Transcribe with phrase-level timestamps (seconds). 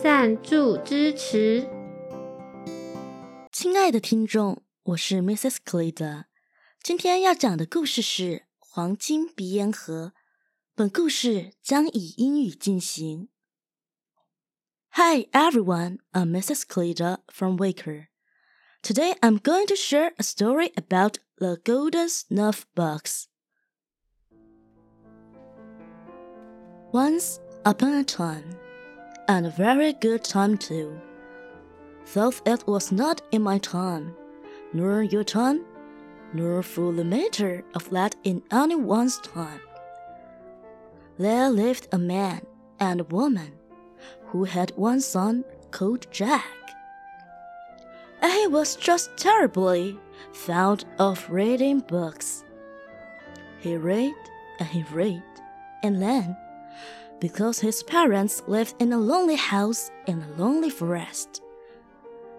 [0.00, 1.68] 赞助支持。
[3.50, 5.56] 亲爱的听众，我是 Mrs.
[5.64, 6.26] Clida，
[6.80, 8.22] 今天要讲的故事是
[8.60, 10.12] 《黄金鼻烟盒》。
[10.76, 13.28] 本故事将以英语进行。
[14.90, 16.62] Hi everyone, I'm Mrs.
[16.62, 18.06] Clida from Waker.
[18.80, 23.26] Today I'm going to share a story about the golden snuff box.
[26.92, 28.44] Once upon a time
[29.28, 30.98] and a very good time too.
[32.14, 34.16] Though it was not in my time,
[34.72, 35.64] nor your time,
[36.32, 39.60] nor for the matter of that in anyone's time.
[41.18, 42.46] There lived a man
[42.80, 43.52] and a woman
[44.26, 46.44] who had one son called Jack.
[48.22, 49.98] And he was just terribly
[50.32, 52.44] fond of reading books.
[53.60, 54.14] He read
[54.58, 55.22] and he read,
[55.82, 56.36] and then
[57.20, 61.42] because his parents lived in a lonely house in a lonely forest.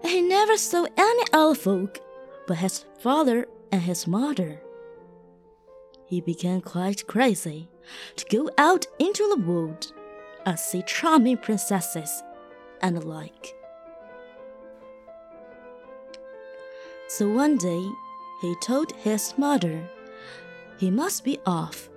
[0.02, 2.00] He never saw any other folk
[2.46, 4.60] but his father and his mother.
[6.06, 7.68] He became quite crazy
[8.16, 9.92] to go out into the world
[10.46, 12.22] and see charming princesses
[12.80, 13.54] and the like.
[17.08, 17.86] So one day
[18.40, 19.88] he told his mother
[20.78, 21.89] he must be off,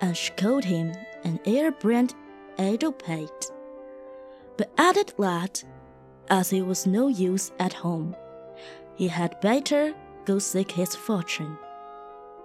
[0.00, 0.92] and she called him
[1.24, 2.14] an air-brand
[2.98, 3.50] plate,
[4.56, 5.62] but added that,
[6.28, 8.16] as he was no use at home,
[8.96, 11.56] he had better go seek his fortune.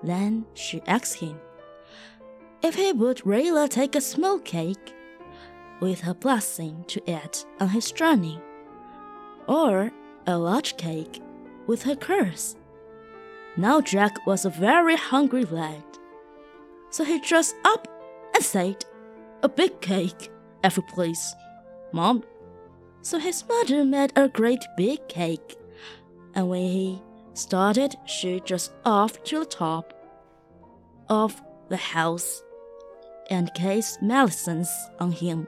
[0.03, 1.39] Then she asked him
[2.61, 4.93] if he would rather take a small cake
[5.79, 8.39] with her blessing to eat on his journey,
[9.47, 9.91] or
[10.27, 11.21] a large cake
[11.67, 12.55] with her curse.
[13.57, 15.83] Now Jack was a very hungry lad,
[16.93, 17.87] so he dressed up
[18.35, 18.85] and said,
[19.41, 20.29] A big cake,
[20.63, 21.33] every please,
[21.91, 22.23] Mom.
[23.01, 25.57] So his mother made a great big cake,
[26.35, 27.01] and when he
[27.33, 29.91] started, she just off to the top
[31.09, 32.43] of the house
[33.31, 35.47] and cast medicines on him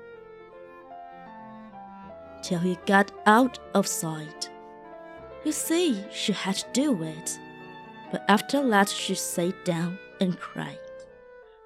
[2.41, 4.49] till he got out of sight.
[5.43, 7.39] You see, she had to do it,
[8.11, 10.79] but after that she sat down and cried.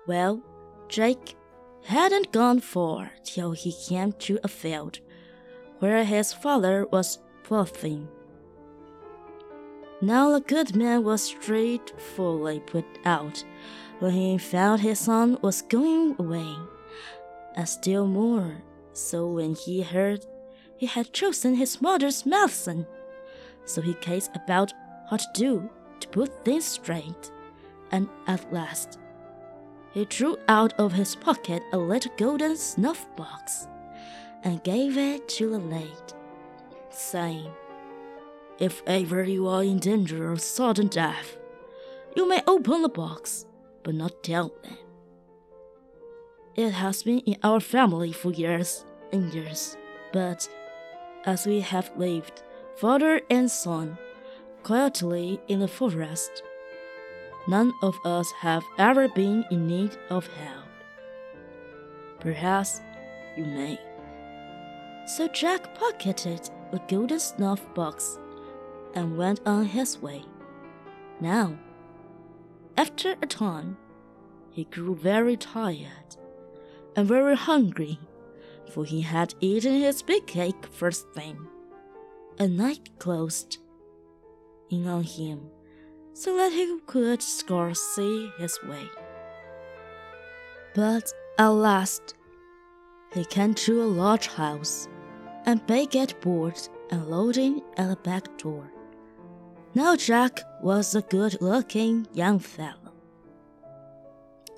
[0.09, 0.41] Well,
[0.87, 1.35] Jake
[1.83, 5.01] hadn't gone far till he came to a field
[5.77, 8.07] where his father was ploughing.
[10.01, 13.45] Now the good man was dreadfully put out
[13.99, 16.55] when he found his son was going away,
[17.55, 20.25] and still more so when he heard
[20.75, 22.87] he had chosen his mother's medicine.
[23.65, 24.73] So he cast about
[25.09, 25.69] what to do
[25.99, 27.31] to put things straight,
[27.91, 28.98] and at last
[29.91, 33.67] he drew out of his pocket a little golden snuff box
[34.43, 36.13] and gave it to the lad,
[36.89, 37.51] saying,
[38.59, 41.37] If ever you are in danger of sudden death,
[42.15, 43.45] you may open the box,
[43.83, 44.77] but not tell them.
[46.55, 49.77] It has been in our family for years and years,
[50.11, 50.47] but
[51.25, 52.43] as we have lived,
[52.75, 53.97] father and son,
[54.63, 56.43] quietly in the forest,
[57.49, 60.69] none of us have ever been in need of help.
[62.19, 62.81] Perhaps
[63.35, 63.79] you may.
[65.07, 68.19] So Jack pocketed the golden snuff box
[68.93, 70.21] and went on his way.
[71.19, 71.57] Now,
[72.77, 73.77] after a time,
[74.51, 76.17] he grew very tired
[76.95, 77.99] and very hungry,
[78.71, 81.47] for he had eaten his big cake first thing.
[82.37, 83.57] And night closed
[84.69, 85.49] in on him
[86.13, 88.89] so that he could scarce see his way.
[90.75, 92.15] But at last,
[93.13, 94.87] he came to a large house,
[95.45, 96.59] and they at board
[96.91, 98.71] and loading at the back door.
[99.73, 102.93] Now Jack was a good-looking young fellow.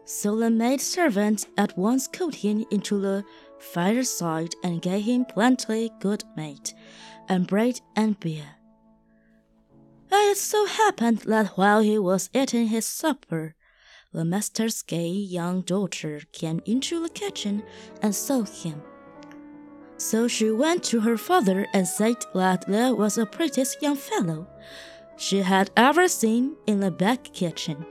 [0.05, 3.23] So the maid servant at once called him into the
[3.59, 6.73] fireside and gave him plenty good meat,
[7.29, 8.60] and bread and beer.
[10.31, 13.53] It so happened that while he was eating his supper,
[14.13, 17.63] the master's gay young daughter came into the kitchen
[18.01, 18.81] and saw him.
[19.97, 24.47] So she went to her father and said that there was the prettiest young fellow
[25.17, 27.85] she had ever seen in the back kitchen,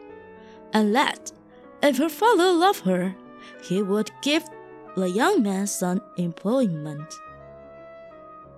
[0.72, 1.32] and that
[1.82, 3.14] if her father loved her,
[3.64, 4.44] he would give
[4.96, 7.12] the young man some employment.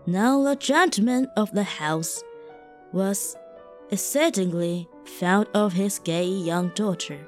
[0.06, 2.22] Now the gentleman of the house
[2.92, 3.36] was
[3.92, 7.18] exceedingly fond of his gay young daughter,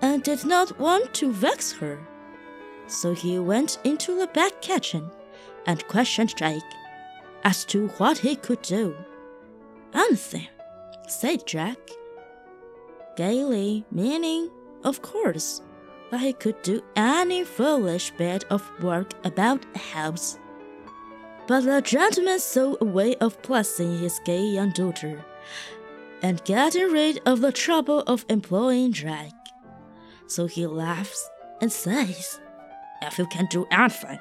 [0.00, 1.98] and did not want to vex her.
[2.88, 5.10] So he went into the back kitchen
[5.66, 6.62] and questioned Jake
[7.44, 8.96] as to what he could do.
[9.92, 10.48] Anything,
[11.06, 11.78] said Jack,
[13.16, 14.50] gaily, meaning,
[14.84, 15.62] of course,
[16.10, 20.38] that he could do any foolish bit of work about a house.
[21.46, 25.24] But the gentleman saw a way of pleasing his gay young daughter
[26.22, 29.32] and getting rid of the trouble of employing Jack.
[30.26, 32.40] So he laughs and says,
[33.02, 34.18] If you can do anything,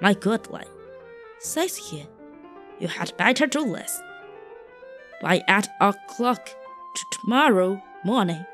[0.00, 0.66] my good lady,
[1.38, 2.06] says he,
[2.80, 4.00] you had better do this.
[5.20, 8.44] By eight o'clock to tomorrow morning,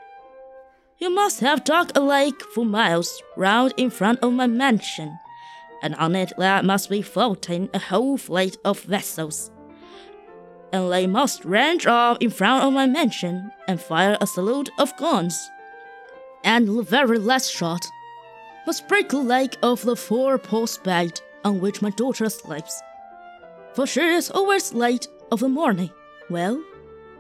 [0.99, 5.19] you must have dug a lake for miles round in front of my mansion,
[5.83, 9.51] and on it there must be floating a whole fleet of vessels.
[10.73, 14.97] And they must range off in front of my mansion and fire a salute of
[14.97, 15.51] guns.
[16.45, 17.85] And the very last shot
[18.67, 22.81] must break the leg of the four-post bed on which my daughter sleeps,
[23.75, 25.91] for she is always late of the morning.
[26.31, 26.63] Well,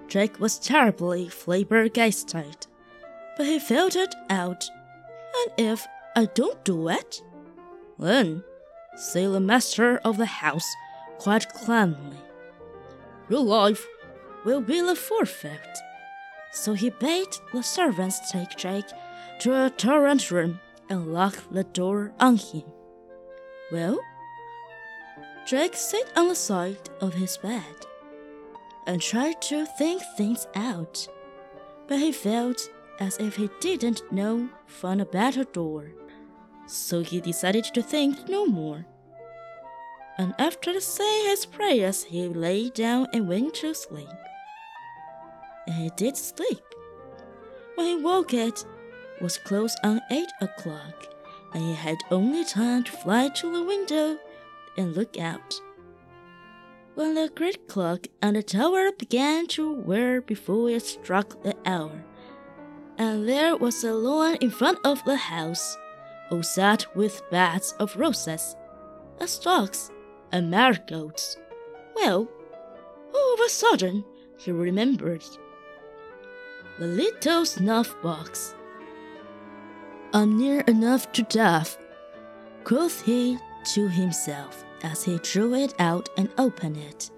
[0.08, 2.66] Jake was terribly flabbergasted
[3.36, 4.68] but he filtered out.
[5.34, 5.86] And if
[6.16, 7.22] I don't do it,
[7.98, 8.44] then,
[8.96, 10.68] say the master of the house
[11.18, 12.16] quite calmly,
[13.28, 13.86] your life
[14.44, 15.78] will be the forfeit.
[16.52, 18.90] So he bade the servants take Jake
[19.40, 22.64] to a turret room and lock the door on him.
[23.70, 23.98] Well,
[25.46, 27.86] Jake sat on the side of his bed
[28.86, 31.08] and tried to think things out,
[31.88, 32.68] but he felt
[33.00, 35.86] as if he didn't know find a better door.
[36.72, 38.86] So he decided to think no more.
[40.16, 44.08] And after saying his prayers, he lay down and went to sleep.
[45.66, 46.64] And he did sleep.
[47.74, 48.64] When he woke, it
[49.20, 51.08] was close on eight o'clock,
[51.52, 54.16] and he had only time to fly to the window
[54.78, 55.60] and look out.
[56.94, 62.02] When the great clock on the tower began to whir before it struck the hour,
[62.96, 65.76] and there was a lawn in front of the house,
[66.32, 68.56] all set with beds of roses,
[69.20, 69.90] and stocks,
[70.32, 71.36] and marigolds.
[71.94, 72.26] Well,
[73.14, 74.04] all of a sudden
[74.38, 75.24] he remembered
[76.78, 78.54] the little snuff box.
[80.14, 81.78] I'm near enough to death,
[82.64, 83.38] quoth he
[83.74, 87.10] to himself as he drew it out and opened it.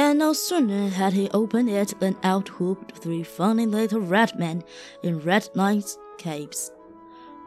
[0.00, 4.64] And no sooner had he opened it than out whooped three funny little red men
[5.02, 6.70] in red knights' capes,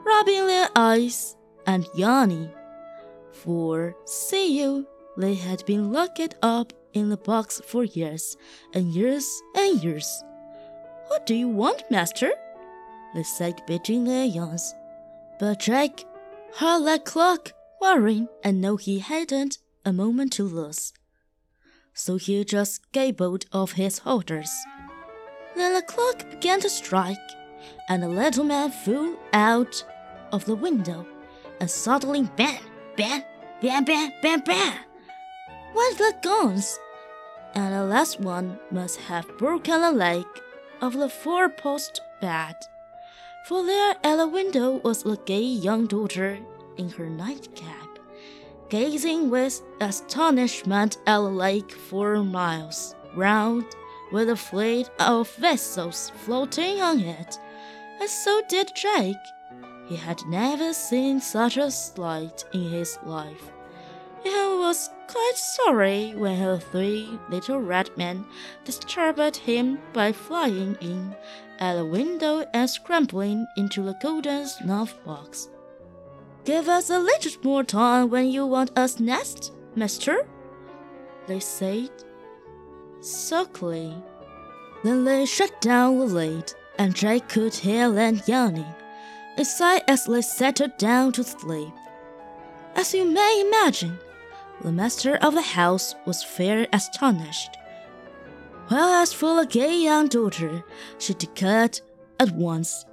[0.06, 1.36] rubbing their eyes
[1.68, 2.50] and yawning.
[3.32, 4.88] For, see you,
[5.18, 8.38] they had been locked up in the box for years
[8.74, 10.24] and years and years.
[11.08, 12.32] What do you want, master?
[13.14, 14.74] They said between their yawns.
[15.40, 16.04] But Jack
[16.58, 20.94] heard that clock whirring and knew he hadn't a moment to lose
[21.94, 24.52] so he just gabbled off his orders.
[25.56, 27.18] Then the clock began to strike,
[27.88, 29.84] and the little man flew out
[30.32, 31.06] of the window,
[31.60, 32.62] and suddenly bang,
[32.96, 33.24] bang,
[33.62, 34.78] bang, bang, bang, bang
[35.74, 36.80] went the guns,
[37.56, 40.26] and the last one must have broken the leg
[40.82, 42.56] of the four-post bed,
[43.46, 46.38] for there at the window was the gay young daughter
[46.78, 47.92] in her nightcap
[48.70, 53.66] gazing with astonishment at the lake for miles round,
[54.14, 57.38] with a fleet of vessels floating on it,
[58.02, 59.16] and so did Jake.
[59.86, 63.52] He had never seen such a sight in his life.
[64.24, 68.26] He was quite sorry when her three little red men
[68.66, 71.16] disturbed him by flying in
[71.60, 75.50] at the window and scrambling into the golden snuff box.
[76.44, 80.26] Give us a little more time when you want us next, master,
[81.28, 81.92] they said,
[83.00, 83.94] sulkily.
[84.84, 88.74] Then they shut down the lid, and Jake could hear them yawning.
[89.44, 91.74] Sighed as they settled down to sleep.
[92.76, 93.98] As you may imagine,
[94.62, 97.58] the master of the house was fair astonished.
[98.68, 100.64] While as for the gay young daughter,
[101.00, 101.82] she declared
[102.20, 102.86] at once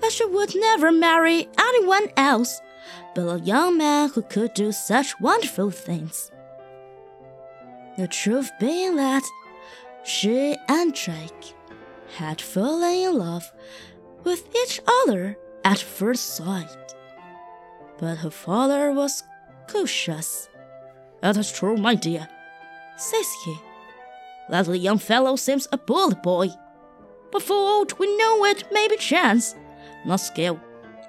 [0.00, 2.60] that she would never marry anyone else
[3.14, 6.32] but a young man who could do such wonderful things.
[7.96, 9.22] The truth being that
[10.04, 11.54] she and Jake
[12.16, 13.50] had fallen in love
[14.24, 16.94] with each other at first sight.
[17.98, 19.22] But her father was
[19.68, 20.48] cautious.
[21.20, 22.28] That is true, my dear,
[22.96, 23.56] says he.
[24.48, 26.48] That young fellow seems a bold boy.
[27.32, 29.54] But for aught we know it may be chance,
[30.04, 30.60] not skill,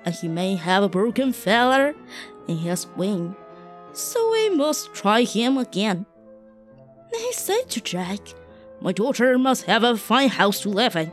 [0.05, 1.93] and he may have a broken feather
[2.47, 3.35] in his wing.
[3.93, 6.05] So we must try him again.
[7.13, 8.19] He said to Jack,
[8.79, 11.11] My daughter must have a fine house to live in.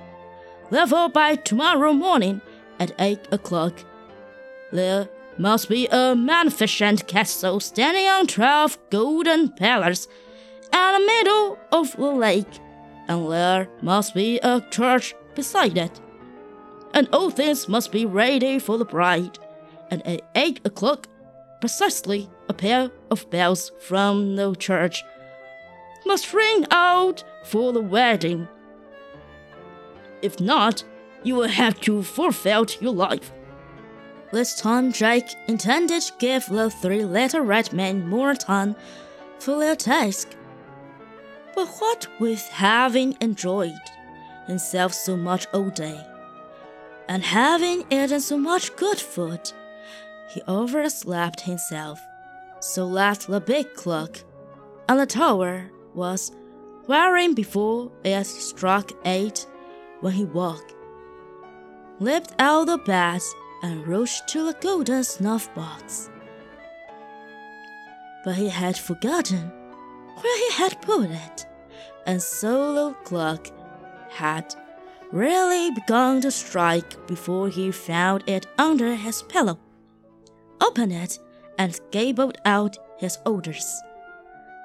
[0.71, 2.41] Therefore, by tomorrow morning
[2.79, 3.79] at eight o'clock,
[4.73, 10.09] there must be a magnificent castle standing on twelve golden pillars
[10.73, 12.61] in the middle of the lake,
[13.09, 16.01] and there must be a church beside it.
[16.93, 19.39] And all things must be ready for the bride.
[19.91, 21.09] And at eight o'clock,
[21.61, 25.03] precisely, a pair of bells from the church
[26.07, 28.49] must ring out for the wedding.
[30.23, 30.85] If not,
[31.23, 33.33] you will have to forfeit your life.
[34.33, 38.75] This time, Jake intended to give the three little red men more time
[39.39, 40.35] for their task.
[41.55, 43.79] But what with having enjoyed
[44.47, 46.05] himself so much all day,
[47.09, 49.53] and having eaten so much good food,
[50.31, 52.01] he overslept himself,
[52.61, 54.19] so that the big clock
[54.89, 56.33] on the tower was
[56.87, 59.47] wearing before it struck eight
[60.01, 60.73] when he woke,
[62.01, 63.21] leaped out of bed,
[63.63, 66.11] and rushed to the golden snuff box.
[68.25, 69.51] But he had forgotten
[70.21, 71.47] where he had put it,
[72.07, 73.49] and so the clock
[74.11, 74.55] had
[75.13, 79.59] really begun to strike before he found it under his pillow,
[80.61, 81.19] opened it,
[81.59, 83.81] and gabbled out his orders.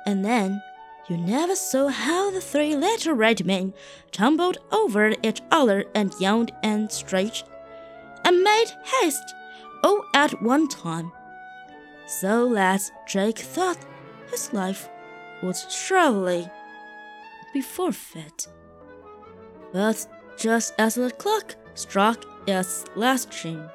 [0.06, 0.62] And then
[1.10, 3.74] you never saw how the three little red men
[4.12, 7.46] tumbled over each other and yawned and stretched
[8.24, 8.68] and made
[9.02, 9.34] haste
[9.84, 11.12] all at one time,
[12.06, 13.78] so that Jake thought
[14.30, 14.90] his life
[15.42, 16.48] would surely
[17.54, 18.48] be forfeit.
[19.74, 20.06] But
[20.38, 23.70] just as the clock struck its last chime,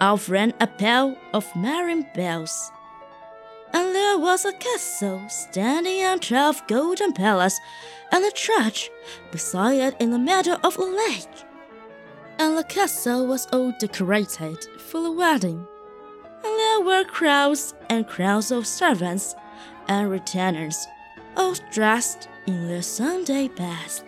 [0.00, 2.70] out ran a pair of merry bells
[3.72, 7.58] and there was a castle standing on twelve golden pillars,
[8.12, 8.90] and a church
[9.32, 11.28] beside it in the middle of a lake.
[12.38, 15.66] And the castle was all decorated for the wedding,
[16.44, 19.34] and there were crowds and crowds of servants
[19.88, 20.86] and retainers,
[21.36, 24.04] all dressed in their Sunday best.